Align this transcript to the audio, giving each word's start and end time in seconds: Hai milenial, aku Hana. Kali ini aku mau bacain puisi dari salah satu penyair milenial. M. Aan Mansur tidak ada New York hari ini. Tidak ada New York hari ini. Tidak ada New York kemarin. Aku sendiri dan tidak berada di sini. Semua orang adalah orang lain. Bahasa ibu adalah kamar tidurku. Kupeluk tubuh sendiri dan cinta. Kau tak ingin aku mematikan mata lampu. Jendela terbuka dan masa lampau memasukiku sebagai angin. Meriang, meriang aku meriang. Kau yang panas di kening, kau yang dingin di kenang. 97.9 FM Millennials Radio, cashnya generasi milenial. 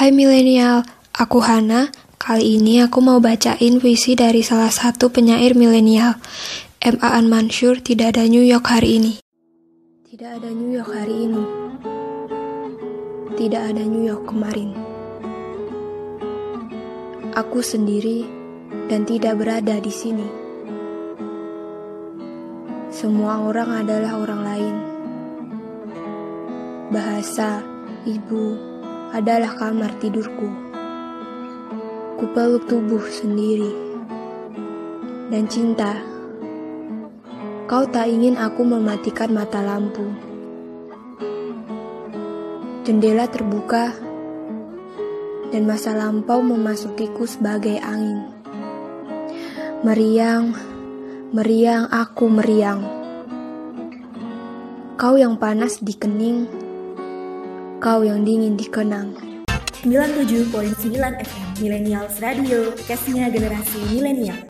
Hai 0.00 0.16
milenial, 0.16 0.80
aku 1.12 1.44
Hana. 1.44 1.92
Kali 2.16 2.56
ini 2.56 2.80
aku 2.80 3.04
mau 3.04 3.20
bacain 3.20 3.84
puisi 3.84 4.16
dari 4.16 4.40
salah 4.40 4.72
satu 4.72 5.12
penyair 5.12 5.52
milenial. 5.52 6.16
M. 6.80 6.96
Aan 7.04 7.28
Mansur 7.28 7.84
tidak 7.84 8.16
ada 8.16 8.24
New 8.24 8.40
York 8.40 8.64
hari 8.64 8.96
ini. 8.96 9.20
Tidak 10.08 10.40
ada 10.40 10.48
New 10.56 10.72
York 10.72 10.88
hari 10.88 11.28
ini. 11.28 11.44
Tidak 13.36 13.60
ada 13.60 13.82
New 13.84 14.00
York 14.08 14.24
kemarin. 14.24 14.72
Aku 17.36 17.60
sendiri 17.60 18.24
dan 18.88 19.04
tidak 19.04 19.36
berada 19.36 19.84
di 19.84 19.92
sini. 19.92 20.28
Semua 22.88 23.44
orang 23.44 23.84
adalah 23.84 24.16
orang 24.16 24.40
lain. 24.48 24.76
Bahasa 26.88 27.60
ibu 28.08 28.69
adalah 29.10 29.58
kamar 29.58 29.98
tidurku. 29.98 30.46
Kupeluk 32.14 32.70
tubuh 32.70 33.02
sendiri 33.10 33.70
dan 35.30 35.50
cinta. 35.50 35.98
Kau 37.66 37.86
tak 37.86 38.10
ingin 38.10 38.38
aku 38.38 38.66
mematikan 38.66 39.30
mata 39.30 39.62
lampu. 39.62 40.10
Jendela 42.86 43.30
terbuka 43.30 43.94
dan 45.50 45.62
masa 45.66 45.94
lampau 45.94 46.42
memasukiku 46.42 47.26
sebagai 47.26 47.78
angin. 47.82 48.30
Meriang, 49.82 50.54
meriang 51.34 51.90
aku 51.90 52.26
meriang. 52.30 52.82
Kau 54.98 55.16
yang 55.16 55.40
panas 55.40 55.80
di 55.80 55.94
kening, 55.96 56.69
kau 57.80 58.04
yang 58.04 58.28
dingin 58.28 58.60
di 58.60 58.68
kenang. 58.68 59.16
97.9 59.80 60.52
FM 61.00 61.48
Millennials 61.64 62.20
Radio, 62.20 62.76
cashnya 62.84 63.32
generasi 63.32 63.80
milenial. 63.88 64.44